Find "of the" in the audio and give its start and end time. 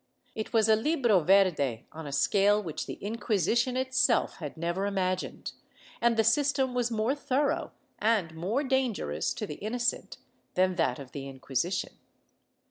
10.97-11.29